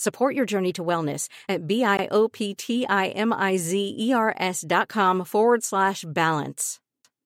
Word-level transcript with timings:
Support 0.00 0.34
your 0.34 0.46
journey 0.46 0.72
to 0.72 0.82
wellness 0.82 1.28
at 1.46 1.66
B-I-O-P-T-I-M-I-Z-E-R-S 1.66 4.64
dot 4.66 4.88
com 4.88 5.24
forward 5.26 5.62
slash 5.62 6.06
balance. 6.08 6.80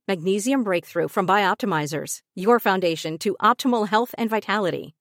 Magnesium 0.08 0.64
Breakthrough 0.64 1.06
from 1.06 1.24
Bioptimizers, 1.24 2.18
your 2.34 2.58
foundation 2.58 3.16
to 3.18 3.36
optimal 3.40 3.86
health 3.86 4.12
and 4.18 4.28
vitality. 4.28 4.96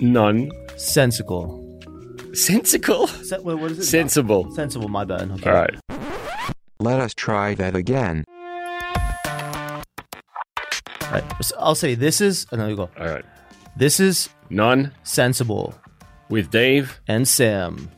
Non 0.00 0.50
Sensical. 0.76 1.62
sensical. 2.34 3.06
Se- 3.06 3.38
what 3.38 3.70
is 3.70 3.78
it? 3.78 3.84
Sensible. 3.84 4.50
Sensible, 4.56 4.88
my 4.88 5.04
bad. 5.04 5.30
Okay. 5.30 5.50
All 5.50 5.56
right. 5.56 5.78
Let 6.80 6.98
us 7.00 7.14
try 7.14 7.54
that 7.54 7.76
again. 7.76 8.24
All 11.16 11.22
right. 11.22 11.44
So 11.44 11.56
I'll 11.58 11.74
say 11.74 11.94
this 11.94 12.20
is, 12.20 12.46
oh, 12.52 12.56
no, 12.56 12.68
you 12.68 12.76
go. 12.76 12.90
All 12.98 13.06
right. 13.08 13.24
This 13.76 14.00
is 14.00 14.28
Non 14.50 14.92
sensible. 15.02 15.74
with 16.28 16.50
Dave. 16.50 17.00
And 17.08 17.26
Sam. 17.26 17.90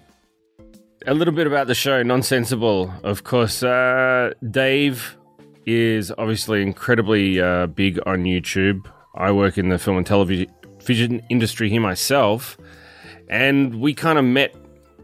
A 1.07 1.15
little 1.15 1.33
bit 1.35 1.47
about 1.47 1.69
the 1.69 1.75
show, 1.75 2.03
Nonsensible. 2.03 2.93
Of 3.03 3.25
course, 3.25 3.63
uh, 3.63 4.33
Dave 4.51 5.17
is 5.65 6.13
obviously 6.19 6.61
incredibly 6.63 7.41
uh, 7.41 7.67
big 7.69 7.99
on 8.05 8.25
YouTube. 8.25 8.87
I 9.15 9.31
work 9.33 9.57
in 9.59 9.69
the 9.69 9.79
film 9.79 9.97
and 9.97 10.07
television 10.07 11.23
industry 11.31 11.71
here 11.71 11.81
myself, 11.81 12.59
and 13.31 13.81
we 13.81 13.95
kind 13.95 14.19
of 14.19 14.25
met 14.25 14.55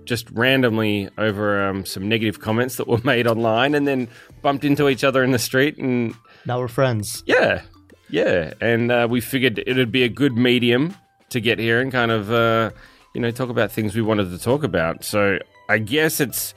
just 0.04 0.28
randomly 0.32 1.08
over 1.16 1.64
um, 1.68 1.86
some 1.86 2.08
negative 2.08 2.40
comments 2.40 2.76
that 2.76 2.86
were 2.88 3.00
made 3.04 3.26
online, 3.26 3.74
and 3.74 3.86
then 3.86 4.08
bumped 4.42 4.64
into 4.64 4.88
each 4.88 5.04
other 5.04 5.22
in 5.22 5.30
the 5.30 5.38
street, 5.38 5.78
and 5.78 6.14
Now 6.44 6.58
we're 6.58 6.68
friends. 6.68 7.22
yeah, 7.26 7.62
yeah, 8.14 8.54
and 8.60 8.92
uh, 8.92 9.08
we 9.10 9.20
figured 9.20 9.58
it'd 9.66 9.90
be 9.90 10.04
a 10.04 10.08
good 10.08 10.36
medium 10.36 10.94
to 11.30 11.40
get 11.40 11.58
here 11.58 11.80
and 11.80 11.90
kind 11.90 12.12
of 12.12 12.30
uh, 12.30 12.70
you 13.12 13.20
know 13.20 13.32
talk 13.32 13.48
about 13.48 13.72
things 13.72 13.96
we 13.96 14.02
wanted 14.02 14.30
to 14.30 14.38
talk 14.38 14.62
about. 14.62 15.02
So 15.02 15.40
I 15.68 15.78
guess 15.78 16.20
it's 16.20 16.54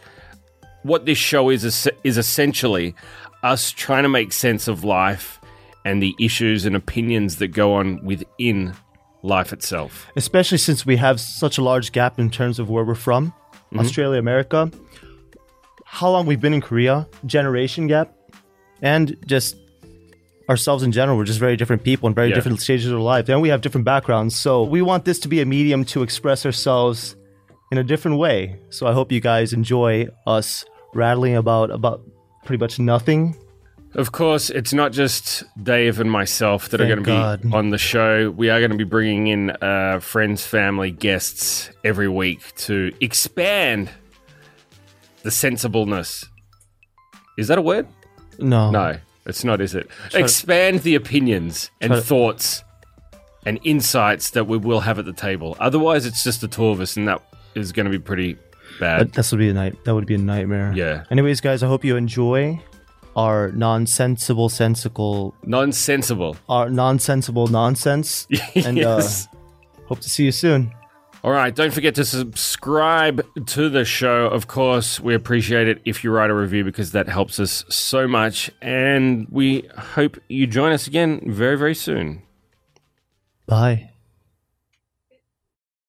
what 0.83 1.08
this 1.08 1.17
show 1.17 1.50
is 1.50 1.66
is, 1.66 1.89
is 2.03 2.16
essentially 2.16 2.94
us 3.41 3.72
trying 3.72 4.03
to 4.03 4.09
make 4.09 4.33
sense 4.33 4.67
of 4.67 4.83
life 4.83 5.41
and 5.83 6.00
the 6.00 6.13
issues 6.19 6.63
and 6.63 6.75
opinions 6.75 7.38
that 7.38 7.47
go 7.47 7.73
on 7.73 8.05
within 8.05 8.75
life 9.23 9.52
itself. 9.52 10.05
Especially 10.16 10.59
since 10.59 10.85
we 10.85 10.95
have 10.97 11.19
such 11.19 11.58
a 11.58 11.63
large 11.63 11.91
gap 11.91 12.19
in 12.19 12.29
terms 12.29 12.59
of 12.59 12.69
where 12.69 12.84
we're 12.84 12.94
from 12.94 13.34
Australia, 13.75 14.19
America. 14.19 14.69
How 15.85 16.12
long 16.12 16.28
we've 16.28 16.41
been 16.41 16.53
in 16.53 16.62
Korea, 16.62 17.07
generation 17.25 17.88
gap, 17.88 18.13
and 18.84 19.17
just 19.25 19.56
ourselves 20.50 20.84
in 20.84 20.91
general. 20.91 21.18
We're 21.18 21.25
just 21.25 21.40
very 21.40 21.58
different 21.58 21.84
people 21.84 22.08
in 22.08 22.16
very 22.16 22.30
Yeah. 22.30 22.35
different 22.35 22.62
stages 22.62 22.91
of 22.91 23.00
life. 23.00 23.28
And 23.30 23.41
we 23.41 23.50
have 23.50 23.62
different 23.62 23.85
backgrounds. 23.85 24.35
So 24.35 24.63
we 24.63 24.81
want 24.81 25.06
this 25.06 25.19
to 25.19 25.28
be 25.28 25.41
a 25.41 25.46
medium 25.46 25.84
to 25.85 26.03
express 26.03 26.46
ourselves 26.46 27.16
in 27.72 27.78
a 27.78 27.84
different 27.84 28.18
way. 28.18 28.56
So 28.69 28.88
I 28.88 28.94
hope 28.94 29.12
you 29.12 29.19
guys 29.19 29.52
enjoy 29.53 30.08
us 30.25 30.63
rattling 30.94 31.35
about 31.35 31.69
about 31.72 32.02
pretty 32.46 32.59
much 32.63 32.80
nothing. 32.80 33.35
Of 33.96 34.12
course, 34.12 34.50
it's 34.50 34.74
not 34.74 34.91
just 34.91 35.44
Dave 35.62 36.00
and 36.00 36.12
myself 36.12 36.69
that 36.69 36.79
are 36.81 36.85
going 36.85 37.00
to 37.00 37.03
be 37.03 37.12
God. 37.12 37.53
on 37.53 37.69
the 37.72 37.78
show. 37.78 38.29
We 38.29 38.50
are 38.50 38.59
going 38.59 38.72
to 38.72 38.78
be 38.78 38.84
bringing 38.84 39.28
in 39.28 39.50
uh, 39.62 40.00
friends, 40.02 40.46
family, 40.46 40.91
guests 40.91 41.72
every 41.84 42.08
week 42.08 42.53
to 42.58 42.91
expand 43.02 43.90
the 45.24 45.31
sensibleness. 45.31 46.25
Is 47.38 47.47
that 47.47 47.58
a 47.58 47.62
word? 47.62 47.88
No. 48.40 48.72
No, 48.72 48.97
it's 49.28 49.44
not, 49.44 49.62
is 49.62 49.76
it? 49.76 49.88
Expand 50.14 50.80
the 50.82 50.96
opinions 50.96 51.70
and 51.82 51.92
to- 51.94 52.02
thoughts 52.02 52.64
and 53.46 53.60
insights 53.64 54.32
that 54.32 54.46
we 54.48 54.58
will 54.58 54.82
have 54.82 55.00
at 55.00 55.06
the 55.06 55.14
table. 55.14 55.56
Otherwise, 55.60 56.06
it's 56.06 56.24
just 56.24 56.42
the 56.42 56.48
two 56.48 56.68
of 56.68 56.80
us, 56.82 56.98
and 56.98 57.08
that 57.08 57.22
is 57.56 57.72
going 57.72 57.86
to 57.86 57.92
be 57.92 58.00
pretty 58.00 58.38
bad. 58.80 59.14
That, 59.14 59.32
would 59.32 59.38
be 59.40 59.50
a 59.50 59.54
night. 59.54 59.84
That 59.86 59.94
would 59.96 60.06
be 60.06 60.16
a 60.16 60.18
nightmare. 60.18 60.74
Yeah. 60.76 61.04
Anyways, 61.12 61.40
guys, 61.42 61.64
I 61.64 61.68
hope 61.68 61.86
you 61.86 61.96
enjoy 61.96 62.62
our 63.16 63.52
nonsensible, 63.54 64.50
sensical, 64.50 65.34
Nonsensible. 65.44 66.36
our 66.50 66.70
nonsensible 66.70 67.48
nonsense. 67.48 68.28
And 68.56 68.78
Yes. 68.78 69.28
uh, 69.34 69.38
hope 69.88 70.02
to 70.02 70.09
see 70.09 70.26
you 70.26 70.32
soon. 70.32 70.72
All 71.28 71.34
right, 71.34 71.54
don't 71.54 71.74
forget 71.74 71.94
to 71.96 72.06
subscribe 72.06 73.22
to 73.48 73.68
the 73.68 73.84
show. 73.84 74.28
Of 74.28 74.48
course, 74.48 74.98
we 74.98 75.14
appreciate 75.14 75.68
it 75.68 75.82
if 75.84 76.02
you 76.02 76.10
write 76.10 76.30
a 76.30 76.34
review 76.34 76.64
because 76.64 76.94
that 76.94 77.10
helps 77.10 77.38
us 77.38 77.66
so 77.68 78.08
much. 78.08 78.50
And 78.62 79.28
we 79.30 79.68
hope 79.78 80.18
you 80.30 80.48
join 80.48 80.72
us 80.72 80.88
again 80.88 81.20
very, 81.26 81.58
very 81.58 81.76
soon. 81.76 82.22
Bye. 83.46 83.92